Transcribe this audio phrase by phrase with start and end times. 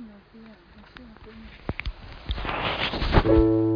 [0.00, 1.04] 幸福呀，很幸
[3.22, 3.69] 福。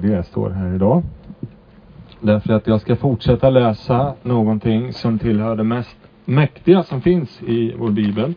[0.00, 1.02] Glädje jag står här idag.
[2.20, 7.74] Därför att jag ska fortsätta läsa någonting som tillhör det mest mäktiga som finns i
[7.78, 8.34] vår bibel.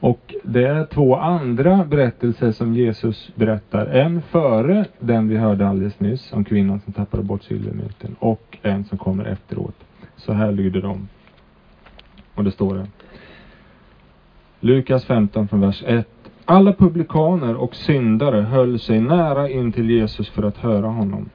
[0.00, 3.86] Och det är två andra berättelser som Jesus berättar.
[3.86, 8.84] En före den vi hörde alldeles nyss om kvinnan som tappade bort silvermynten och en
[8.84, 9.76] som kommer efteråt.
[10.16, 11.08] Så här lyder de.
[12.34, 12.86] Och det står det.
[14.60, 16.08] Lukas 15 från vers 1.
[16.50, 21.28] Alla publikaner och syndare höll sig nära in till Jesus för att höra honom.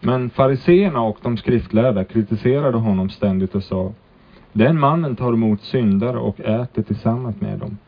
[0.00, 3.92] Men fariseerna och de skriftlärda kritiserade honom ständigt och sa
[4.52, 7.78] Den mannen tar emot syndare och äter tillsammans med dem.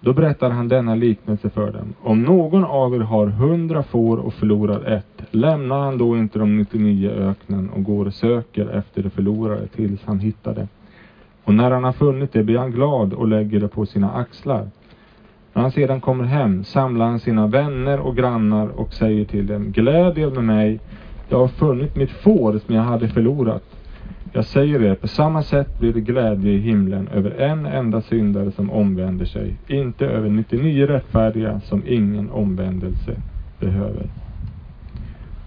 [0.00, 1.94] Då berättar han denna liknelse för dem.
[2.02, 6.56] Om någon av er har hundra får och förlorar ett, lämnar han då inte de
[6.58, 10.68] 99 öknen och går och söker efter det förlorade tills han hittar det.
[11.44, 14.68] Och när han har funnit det blir han glad och lägger det på sina axlar.
[15.54, 19.72] När han sedan kommer hem samlar han sina vänner och grannar och säger till dem,
[19.72, 20.80] gläd er med mig,
[21.28, 23.62] jag har funnit mitt får som jag hade förlorat.
[24.32, 28.52] Jag säger er, på samma sätt blir det glädje i himlen över en enda syndare
[28.52, 33.16] som omvänder sig, inte över 99 rättfärdiga som ingen omvändelse
[33.60, 34.06] behöver.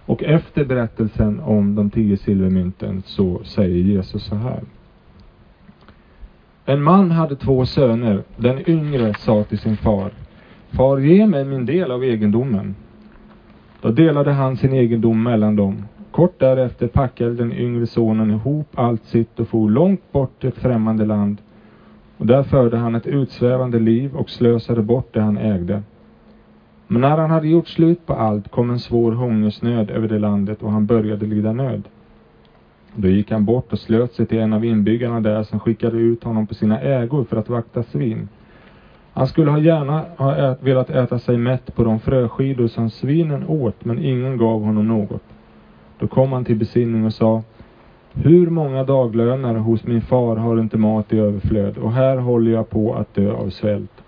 [0.06, 4.62] Och efter berättelsen om de tio silvermynten så säger Jesus så här.
[6.70, 8.24] En man hade två söner.
[8.36, 10.12] Den yngre sa till sin far,
[10.70, 12.76] Far, ge mig min del av egendomen.
[13.82, 15.86] Då delade han sin egendom mellan dem.
[16.12, 20.58] Kort därefter packade den yngre sonen ihop allt sitt och for långt bort till ett
[20.58, 21.38] främmande land.
[22.18, 25.82] Och där förde han ett utsvävande liv och slösade bort det han ägde.
[26.88, 30.64] Men när han hade gjort slut på allt kom en svår hungersnöd över det landet
[30.64, 31.84] och han började lida nöd.
[33.00, 36.24] Då gick han bort och slöt sig till en av inbyggarna där som skickade ut
[36.24, 38.30] honom på sina ägor för att vakta svin.
[39.14, 43.48] Han skulle ha gärna ha ät, velat äta sig mätt på de fröskidor som svinen
[43.48, 45.24] åt, men ingen gav honom något.
[46.00, 47.44] Då kom han till besinning och sa,
[48.14, 52.70] Hur många daglönare hos min far har inte mat i överflöd och här håller jag
[52.70, 54.04] på att dö av svält.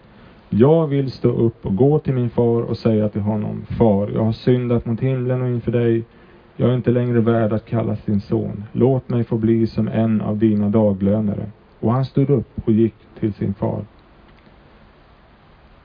[0.49, 4.23] Jag vill stå upp och gå till min far och säga till honom, Far, jag
[4.23, 6.03] har syndat mot himlen och inför dig.
[6.61, 8.63] Jag är inte längre värd att kallas din son.
[8.71, 11.45] Låt mig få bli som en av dina daglönare.
[11.79, 13.81] Och han stod upp och gick till sin far.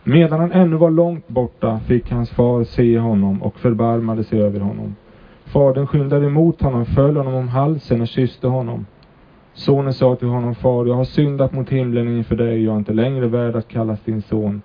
[0.04, 4.60] Medan han ännu var långt borta fick hans far se honom och förbarmade sig över
[4.60, 4.94] honom.
[5.44, 8.86] Fadern skyndade emot honom, föll honom om halsen och kysste honom.
[9.52, 12.92] Sonen sa till honom, Far, jag har syndat mot himlen inför dig, jag är inte
[12.92, 14.62] längre värd att kallas din son.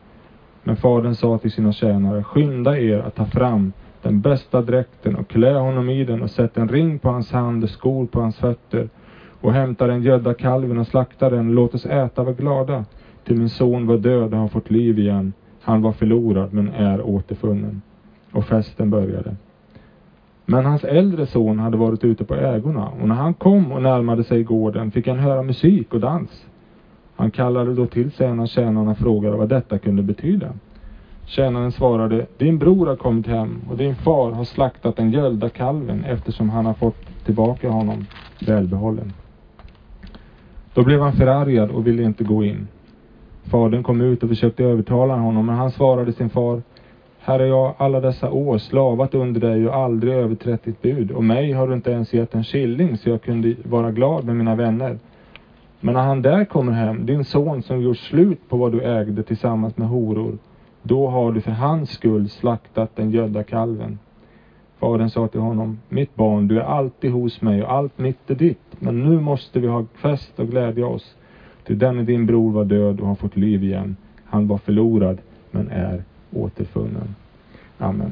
[0.63, 5.27] Men fadern sa till sina tjänare, skynda er att ta fram den bästa dräkten och
[5.27, 8.37] klä honom i den och sätt en ring på hans hand och skor på hans
[8.37, 8.89] fötter
[9.41, 12.85] och hämta den gödda kalven och slakta den och låt oss äta och vara glada.
[13.23, 15.33] Till min son var död och har fått liv igen.
[15.61, 17.81] Han var förlorad men är återfunnen.
[18.31, 19.35] Och festen började.
[20.45, 24.23] Men hans äldre son hade varit ute på ägorna och när han kom och närmade
[24.23, 26.45] sig gården fick han höra musik och dans.
[27.15, 30.53] Han kallade då till sig en av tjänarna och frågade vad detta kunde betyda.
[31.29, 36.05] Tjänaren svarade, din bror har kommit hem och din far har slaktat den gölda kalven
[36.05, 38.05] eftersom han har fått tillbaka honom
[38.47, 39.13] välbehållen.
[40.73, 42.67] Då blev han förargad och ville inte gå in.
[43.43, 46.61] Fadern kom ut och försökte övertala honom, men han svarade sin far,
[47.19, 51.11] här har jag alla dessa år slavat under dig och aldrig överträtt ditt bud.
[51.11, 54.35] Och mig har du inte ens gett en skilling så jag kunde vara glad med
[54.35, 54.97] mina vänner.
[55.79, 59.23] Men när han där kommer hem, din son som gjort slut på vad du ägde
[59.23, 60.37] tillsammans med horor,
[60.83, 63.99] då har du för hans skull slaktat den gödda kalven.
[64.79, 68.35] Fadern sa till honom, mitt barn, du är alltid hos mig och allt mitt är
[68.35, 68.75] ditt.
[68.79, 71.15] Men nu måste vi ha fest och glädja oss.
[71.65, 73.95] Till denne din bror var död och har fått liv igen.
[74.25, 75.17] Han var förlorad,
[75.51, 77.15] men är återfunnen.
[77.77, 78.11] Amen.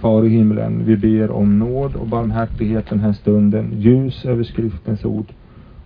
[0.00, 5.04] Far i himlen, vi ber om nåd och barmhärtighet den här stunden, ljus över skriftens
[5.04, 5.32] ord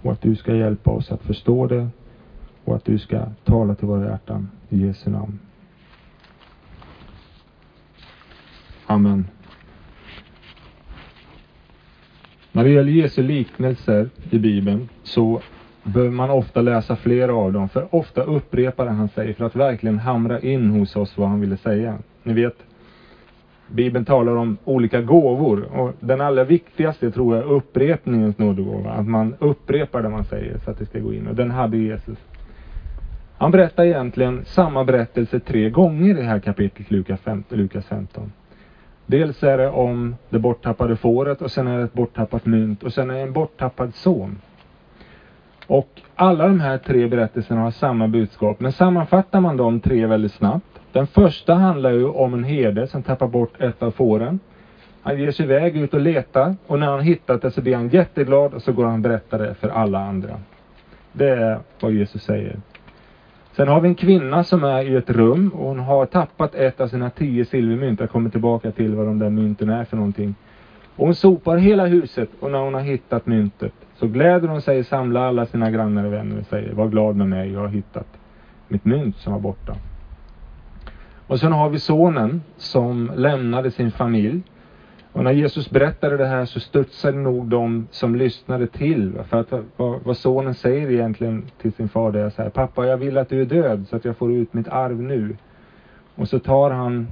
[0.03, 1.89] och att du ska hjälpa oss att förstå det
[2.65, 4.49] och att du ska tala till våra hjärtan.
[4.69, 5.39] I Jesu namn.
[8.93, 9.27] Amen.
[12.53, 15.41] När det gäller Jesu liknelser i Bibeln så
[15.83, 19.99] behöver man ofta läsa flera av dem, för ofta upprepar han sig för att verkligen
[19.99, 21.99] hamra in hos oss vad han ville säga.
[22.23, 22.57] Ni vet,
[23.67, 28.91] Bibeln talar om olika gåvor och den allra viktigaste tror jag är upprepningens nådegåva.
[28.91, 31.77] Att man upprepar det man säger så att det ska gå in och den hade
[31.77, 32.19] Jesus.
[33.39, 37.21] Han berättar egentligen samma berättelse tre gånger i det här kapitlet Lukas
[37.85, 38.33] 15.
[39.13, 42.93] Dels är det om det borttappade fåret och sen är det ett borttappat mynt och
[42.93, 44.39] sen är det en borttappad son.
[45.67, 48.61] Och alla de här tre berättelserna har samma budskap.
[48.61, 50.81] Men sammanfattar man de tre väldigt snabbt.
[50.93, 54.41] Den första handlar ju om en herde som tappar bort ett av fåren.
[55.03, 57.89] Han ger sig iväg ut och letar och när han hittat det så blir han
[57.89, 60.41] jätteglad och så går han och berättar det för alla andra.
[61.13, 62.57] Det är vad Jesus säger.
[63.57, 66.81] Sen har vi en kvinna som är i ett rum och hon har tappat ett
[66.81, 68.01] av sina tio silvermynt.
[68.01, 70.35] Jag kommer tillbaka till vad de där mynten är för någonting.
[70.97, 74.85] Och hon sopar hela huset och när hon har hittat myntet så gläder hon sig,
[74.85, 78.07] samlar alla sina grannar och vänner och säger var glad med mig, jag har hittat
[78.69, 79.77] mitt mynt som var borta.
[81.27, 84.43] Och sen har vi sonen som lämnade sin familj.
[85.13, 89.13] Och när Jesus berättade det här så studsade nog de som lyssnade till.
[89.29, 92.87] För att vad, vad sonen säger egentligen till sin far det är så här, pappa
[92.87, 95.37] jag vill att du är död så att jag får ut mitt arv nu.
[96.15, 97.09] Och så tar han,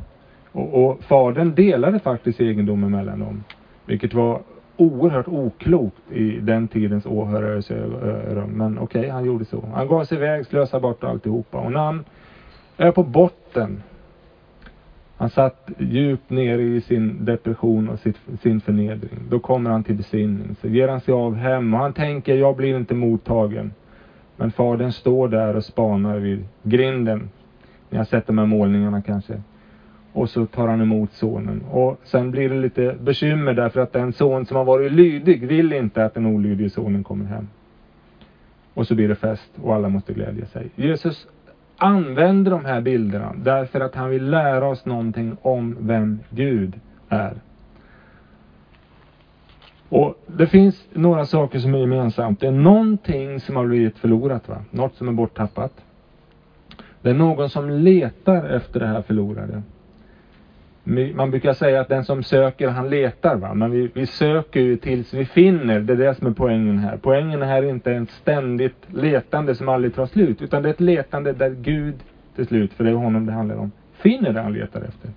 [0.53, 3.45] och, och fadern delade faktiskt egendomen mellan dem.
[3.87, 4.41] Vilket var
[4.77, 8.51] oerhört oklokt i den tidens åhörares öron.
[8.51, 9.65] Men okej, okay, han gjorde så.
[9.75, 11.59] Han gav sig iväg, slösade bort alltihopa.
[11.59, 12.05] Och när han
[12.77, 13.83] är på botten,
[15.21, 19.19] han satt djupt nere i sin depression och sitt, sin förnedring.
[19.29, 20.57] Då kommer han till besinning.
[20.61, 23.73] Så ger han sig av hem och han tänker, jag blir inte mottagen.
[24.37, 27.31] Men fadern står där och spanar vid grinden.
[27.91, 29.43] Ni har sett de här målningarna kanske.
[30.13, 31.63] Och så tar han emot sonen.
[31.71, 35.73] Och sen blir det lite bekymmer därför att den son som har varit lydig vill
[35.73, 37.49] inte att den olydige sonen kommer hem.
[38.75, 40.71] Och så blir det fest och alla måste glädja sig.
[40.77, 41.27] Jesus
[41.81, 47.35] använder de här bilderna därför att han vill lära oss någonting om vem Gud är.
[49.89, 52.41] Och Det finns några saker som är gemensamt.
[52.41, 54.57] Det är någonting som har blivit förlorat, va?
[54.71, 55.85] något som är borttappat.
[57.03, 59.63] Det är någon som letar efter det här förlorade
[61.15, 64.77] man brukar säga att den som söker han letar va, men vi, vi söker ju
[64.77, 65.81] tills vi finner.
[65.81, 66.97] Det är det som är poängen här.
[66.97, 70.81] Poängen här är inte ett ständigt letande som aldrig tar slut, utan det är ett
[70.81, 71.95] letande där Gud
[72.37, 75.11] till slut, för det är honom det handlar om, finner det han letar efter.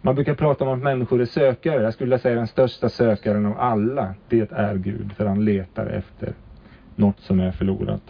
[0.00, 1.82] Man brukar prata om att människor är sökare.
[1.82, 5.12] Jag skulle vilja säga den största sökaren av alla, det är Gud.
[5.16, 6.32] För han letar efter
[6.96, 8.02] något som är förlorat.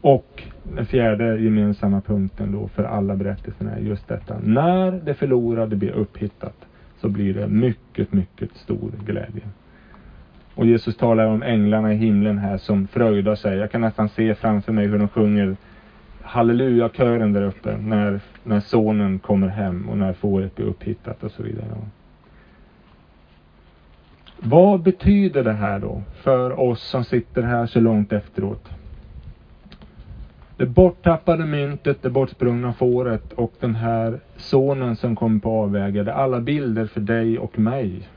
[0.00, 4.36] Och den fjärde gemensamma punkten då för alla berättelserna är just detta.
[4.42, 6.66] När det förlorade blir upphittat
[7.00, 9.42] så blir det mycket, mycket stor glädje.
[10.54, 13.56] Och Jesus talar om änglarna i himlen här som fröjdar sig.
[13.56, 15.56] Jag kan nästan se framför mig hur de sjunger
[16.22, 21.42] halleluja-kören där uppe när, när sonen kommer hem och när fåret blir upphittat och så
[21.42, 21.66] vidare.
[24.40, 28.70] Vad betyder det här då för oss som sitter här så långt efteråt?
[30.58, 36.04] Det borttappade myntet, det bortsprungna fåret och den här sonen som kom på avvägar.
[36.04, 38.08] Det är alla bilder för dig och mig.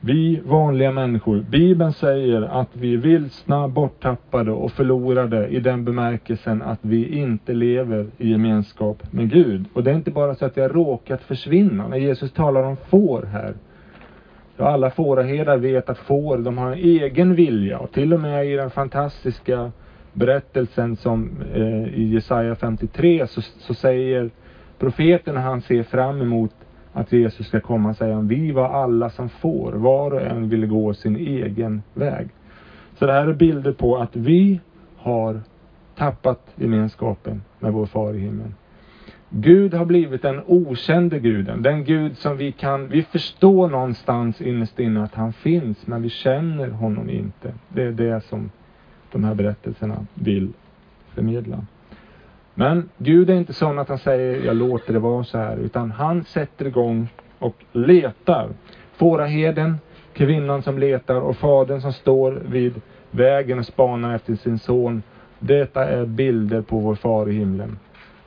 [0.00, 6.62] Vi vanliga människor, Bibeln säger att vi är vilsna, borttappade och förlorade i den bemärkelsen
[6.62, 9.64] att vi inte lever i gemenskap med Gud.
[9.72, 11.88] Och det är inte bara så att jag råkat försvinna.
[11.88, 13.54] När Jesus talar om får här,
[14.56, 18.46] då alla fåraherdar vet att får, de har en egen vilja och till och med
[18.46, 19.72] i den fantastiska
[20.18, 24.30] berättelsen som eh, i Jesaja 53 så, så säger
[24.78, 26.54] profeten när han ser fram emot
[26.92, 30.66] att Jesus ska komma, säger han, vi var alla som får, var och en ville
[30.66, 32.28] gå sin egen väg.
[32.98, 34.60] Så det här är bilder på att vi
[34.96, 35.40] har
[35.96, 38.54] tappat gemenskapen med vår far i himlen.
[39.30, 44.78] Gud har blivit den okände guden, den Gud som vi kan, vi förstår någonstans innerst
[44.78, 47.54] inne att han finns, men vi känner honom inte.
[47.68, 48.50] Det är det som
[49.12, 50.52] de här berättelserna vill
[51.14, 51.64] förmedla.
[52.54, 55.90] Men Gud är inte sån att han säger, jag låter det vara så här, utan
[55.90, 58.48] han sätter igång och letar.
[58.92, 59.78] Fåraherden,
[60.12, 65.02] kvinnan som letar och fadern som står vid vägen och spanar efter sin son.
[65.38, 67.78] Detta är bilder på vår far i himlen.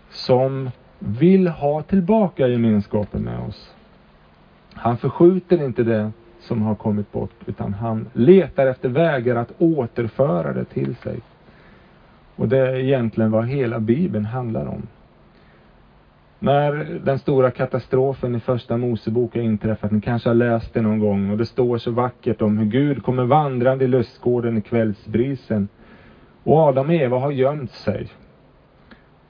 [0.10, 0.70] Som
[1.00, 3.74] vill ha tillbaka gemenskapen med oss.
[4.74, 6.12] Han förskjuter inte det
[6.42, 11.20] som har kommit bort, utan han letar efter vägar att återföra det till sig.
[12.36, 14.88] Och det är egentligen vad hela Bibeln handlar om.
[16.40, 21.00] När den stora katastrofen i första Mosebok har inträffat, ni kanske har läst det någon
[21.00, 25.68] gång, och det står så vackert om hur Gud kommer vandrande i lustgården i kvällsbrisen.
[26.44, 28.08] Och Adam och Eva har gömt sig.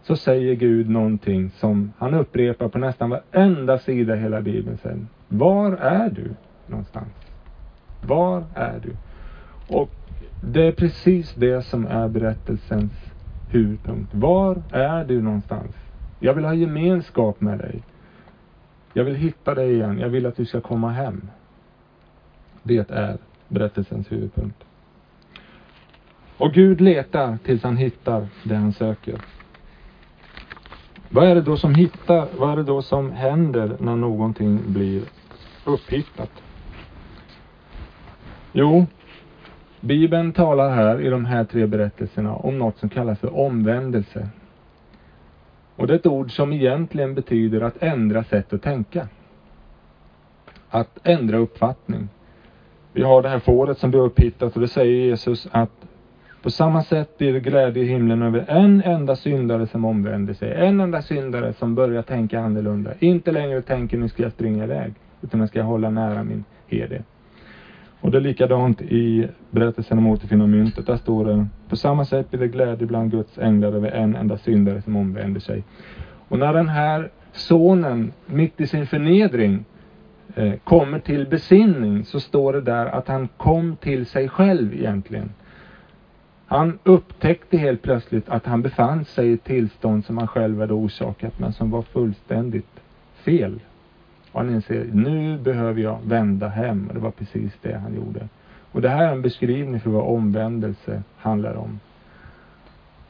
[0.04, 5.08] Så säger Gud någonting som han upprepar på nästan varenda sida i hela Bibeln sen.
[5.28, 6.30] Var är du
[6.68, 7.14] någonstans?
[8.02, 8.96] Var är du?
[9.76, 9.90] Och
[10.42, 12.92] det är precis det som är berättelsens
[13.50, 14.14] huvudpunkt.
[14.14, 15.76] Var är du någonstans?
[16.20, 17.84] Jag vill ha gemenskap med dig.
[18.94, 20.00] Jag vill hitta dig igen.
[20.00, 21.30] Jag vill att du ska komma hem.
[22.64, 24.64] Det är berättelsens huvudpunkt.
[26.38, 29.22] Och Gud letar tills han hittar det han söker.
[31.10, 35.02] Vad är det då som hittar, vad är det då som händer när någonting blir
[35.66, 36.32] upphittat?
[38.54, 38.86] Jo,
[39.80, 44.30] Bibeln talar här i de här tre berättelserna om något som kallas för omvändelse.
[45.76, 49.08] Och det är ett ord som egentligen betyder att ändra sätt att tänka.
[50.70, 52.10] Att ändra uppfattning.
[52.94, 55.88] Vi har det här fåret som blir upphittat och det säger Jesus att
[56.42, 60.54] på samma sätt blir det glädje i himlen över en enda syndare som omvänder sig.
[60.54, 62.92] En enda syndare som börjar tänka annorlunda.
[63.00, 66.44] Inte längre tänker nu ska jag springa iväg, utan nu ska jag hålla nära min
[66.68, 67.04] herde.
[68.02, 70.88] Och det är likadant i berättelsen om återfinna myntet.
[70.88, 74.38] Där står det, på samma sätt blir det glädje bland Guds änglar över en enda
[74.38, 75.64] syndare som omvänder sig.
[76.28, 79.66] Och när den här sonen, mitt i sin förnedring,
[80.36, 85.30] eh, kommer till besinning, så står det där att han kom till sig själv egentligen.
[86.46, 90.74] Han upptäckte helt plötsligt att han befann sig i ett tillstånd som han själv hade
[90.74, 92.82] orsakat, men som var fullständigt
[93.14, 93.60] fel.
[94.32, 96.88] Och han inser, nu behöver jag vända hem.
[96.88, 98.28] Och det var precis det han gjorde.
[98.72, 101.80] Och det här är en beskrivning för vad omvändelse handlar om.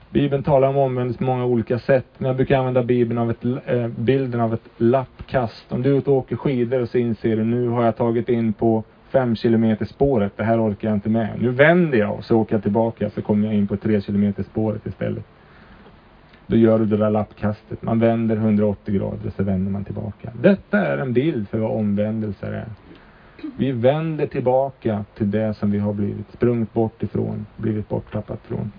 [0.09, 3.45] Bibeln talar om omvändelse på många olika sätt, men jag brukar använda Bibeln av ett,
[3.65, 5.71] eh, bilden av ett lappkast.
[5.71, 8.29] Om du är ute och åker skidor och så inser du, nu har jag tagit
[8.29, 11.29] in på fem kilometer spåret, det här orkar jag inte med.
[11.39, 14.43] Nu vänder jag och så åker jag tillbaka, så kommer jag in på tre kilometer
[14.43, 15.25] spåret istället.
[16.47, 17.81] Då gör du det där lappkastet.
[17.81, 20.31] Man vänder 180 grader och så vänder man tillbaka.
[20.41, 22.67] Detta är en bild för vad omvändelser är.
[23.57, 28.71] Vi vänder tillbaka till det som vi har blivit sprungit bort ifrån, blivit borttappat från.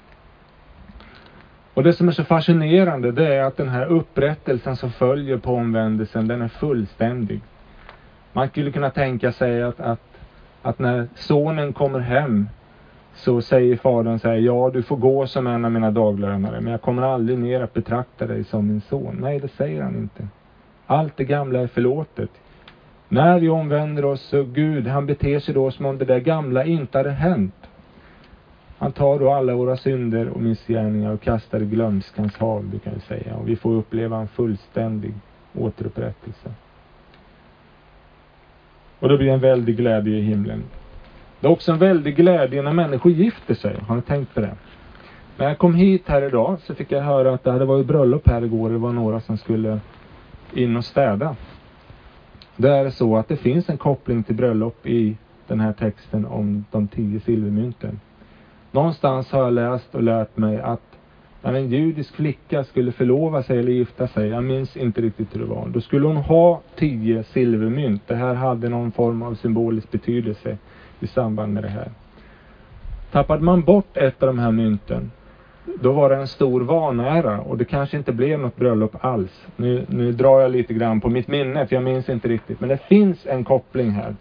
[1.75, 5.55] Och det som är så fascinerande det är att den här upprättelsen som följer på
[5.55, 7.41] omvändelsen, den är fullständig.
[8.33, 10.01] Man skulle kunna tänka sig att, att,
[10.63, 12.49] att när sonen kommer hem
[13.15, 16.71] så säger fadern så här, ja du får gå som en av mina daglönare, men
[16.71, 19.19] jag kommer aldrig mer att betrakta dig som min son.
[19.21, 20.29] Nej, det säger han inte.
[20.87, 22.31] Allt det gamla är förlåtet.
[23.09, 26.65] När vi omvänder oss så Gud, han beter sig då som om det där gamla
[26.65, 27.55] inte hade hänt.
[28.79, 33.01] Han tar då alla våra synder och missgärningar och kastar i glömskans hav, du kan
[33.01, 33.37] säga.
[33.37, 35.15] Och vi får uppleva en fullständig
[35.59, 36.51] återupprättelse.
[38.99, 40.63] Och då blir en väldig glädje i himlen.
[41.43, 43.77] Det är också en väldig glädje när människor gifter sig.
[43.89, 44.55] Har ni tänkt på det?
[45.37, 48.29] När jag kom hit här idag så fick jag höra att det hade varit bröllop
[48.29, 48.71] här igår.
[48.71, 49.81] Det var några som skulle
[50.53, 51.37] in och städa.
[52.57, 56.65] Det är så att det finns en koppling till bröllop i den här texten om
[56.71, 58.01] de tio silvermynten.
[58.71, 60.92] Någonstans har jag läst och lärt mig att
[61.43, 65.41] när en judisk flicka skulle förlova sig eller gifta sig, jag minns inte riktigt hur
[65.41, 68.03] det var, då skulle hon ha tio silvermynt.
[68.07, 70.59] Det här hade någon form av symbolisk betydelse
[71.01, 71.91] i samband med det här.
[73.13, 75.11] Tappade man bort ett av de här mynten,
[75.81, 79.47] då var det en stor vanära och det kanske inte blev något bröllop alls.
[79.57, 82.61] Nu, nu drar jag lite grann på mitt minne, för jag minns inte riktigt.
[82.61, 84.17] Men det finns en koppling här.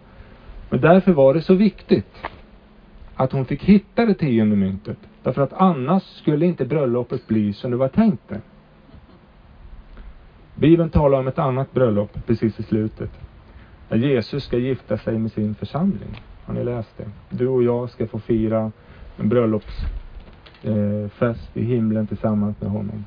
[0.69, 2.15] Men därför var det så viktigt
[3.21, 4.97] att hon fick hitta det tionde myntet.
[5.23, 8.41] Därför att annars skulle inte bröllopet bli som det var tänkt det.
[10.55, 13.09] Bibeln talar om ett annat bröllop precis i slutet.
[13.89, 16.21] När Jesus ska gifta sig med sin församling.
[16.45, 17.09] Har ni läst det?
[17.29, 18.71] Du och jag ska få fira
[19.17, 19.89] en bröllopsfest
[21.55, 23.05] eh, i himlen tillsammans med honom.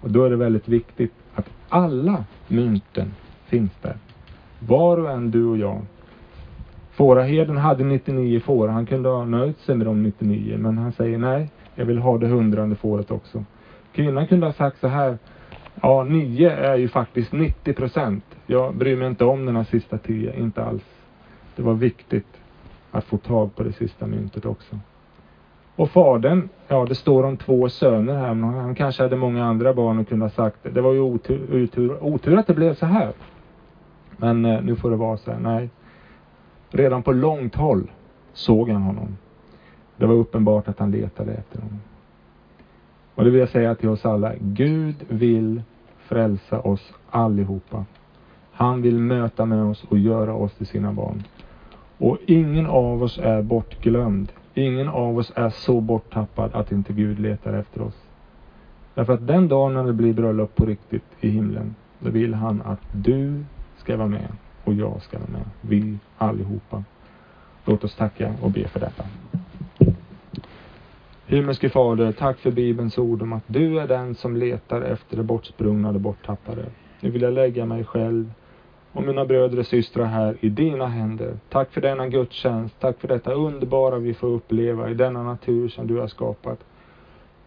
[0.00, 3.14] Och då är det väldigt viktigt att alla mynten
[3.46, 3.96] finns där.
[4.58, 5.82] Var och en, du och jag,
[7.00, 8.68] Fåraherden hade 99 får.
[8.68, 10.58] Han kunde ha nöjt sig med de 99.
[10.58, 13.44] Men han säger nej, jag vill ha det hundrande fåret också.
[13.92, 15.18] Kvinnan kunde ha sagt så här.
[15.82, 18.24] Ja, 9 är ju faktiskt 90 procent.
[18.46, 20.82] Jag bryr mig inte om den här sista 10, inte alls.
[21.56, 22.40] Det var viktigt
[22.90, 24.78] att få tag på det sista myntet också.
[25.76, 29.74] Och fadern, ja det står om två söner här, men han kanske hade många andra
[29.74, 30.70] barn och kunde ha sagt det.
[30.70, 33.12] Det var ju otur, otur, otur att det blev så här.
[34.16, 35.38] Men eh, nu får det vara så här.
[35.38, 35.70] Nej,
[36.70, 37.90] Redan på långt håll
[38.32, 39.16] såg han honom.
[39.96, 41.80] Det var uppenbart att han letade efter honom.
[43.14, 44.32] Och det vill jag säga till oss alla.
[44.40, 45.62] Gud vill
[45.98, 47.84] frälsa oss allihopa.
[48.52, 51.22] Han vill möta med oss och göra oss till sina barn.
[51.98, 54.32] Och ingen av oss är bortglömd.
[54.54, 58.04] Ingen av oss är så borttappad att inte Gud letar efter oss.
[58.94, 62.62] Därför att den dagen när det blir bröllop på riktigt i himlen, då vill han
[62.62, 63.44] att du
[63.76, 64.28] ska vara med
[64.64, 65.44] och jag ska vara med.
[65.60, 66.84] Vi allihopa.
[67.64, 69.04] Låt oss tacka och be för detta.
[71.26, 75.22] Himmelske Fader, tack för Bibelns ord om att du är den som letar efter det
[75.22, 76.64] bortsprungna och det borttappade.
[77.00, 78.32] Nu vill jag lägga mig själv
[78.92, 81.38] och mina bröder och systrar här i dina händer.
[81.48, 82.80] Tack för denna gudstjänst.
[82.80, 86.58] Tack för detta underbara vi får uppleva i denna natur som du har skapat.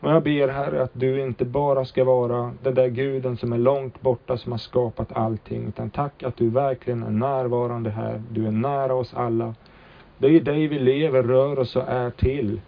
[0.04, 3.58] Och jag ber Herre att du inte bara ska vara den där guden som är
[3.58, 8.22] långt borta som har skapat allting, utan tack att du verkligen är närvarande här.
[8.32, 9.56] Du är nära oss alla.
[10.18, 12.62] Det är i dig vi lever, rör oss och är till.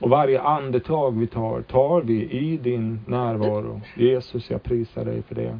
[0.00, 3.80] Och varje andetag vi tar, tar vi i din närvaro.
[3.96, 5.58] Jesus, jag prisar dig för det.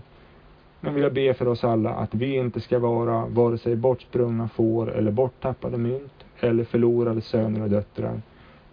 [0.80, 4.48] Men vill jag be för oss alla att vi inte ska vara vare sig bortsprungna
[4.48, 8.20] får eller borttappade mynt eller förlorade söner och döttrar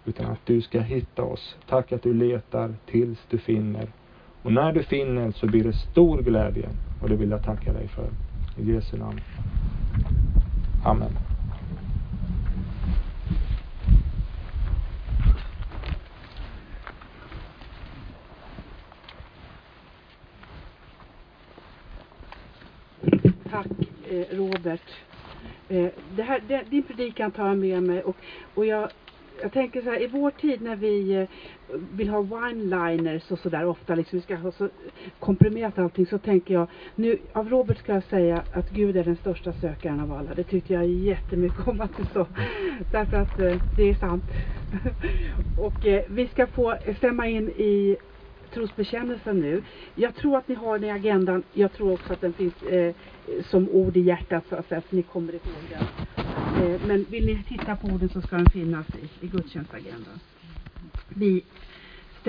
[0.06, 1.56] utan att du ska hitta oss.
[1.70, 3.88] Tack att du letar tills du finner.
[4.44, 6.70] Och när du finner så blir det stor glädje
[7.02, 8.10] och det vill jag tacka dig för.
[8.58, 9.22] I Jesu namn.
[10.86, 11.12] Amen.
[23.52, 23.68] Tack
[24.10, 24.82] eh, Robert.
[25.70, 28.16] Eh, det här, det, din predikan tar jag med mig och,
[28.54, 28.90] och jag
[29.42, 31.28] jag tänker så här, i vår tid när vi eh,
[31.92, 34.70] vill ha one-liners och sådär ofta, liksom vi ska ha så
[35.20, 39.16] komprimerat allting, så tänker jag, nu av Robert ska jag säga att Gud är den
[39.16, 40.34] största sökaren av alla.
[40.34, 42.28] Det tyckte jag jättemycket om att du sa,
[42.92, 44.24] därför att eh, det är sant.
[45.60, 47.98] och eh, vi ska få stämma in i
[48.54, 49.64] trosbekännelsen nu.
[49.96, 51.44] Jag tror att ni har den i agendan.
[51.54, 52.96] Jag tror också att den finns eh,
[53.44, 56.29] som ord i hjärtat så att, säga, att ni kommer ihåg den.
[56.58, 60.20] Eh, men vill ni titta på orden så ska de finnas i, i gudstjänstagendan.
[61.10, 61.44] Vi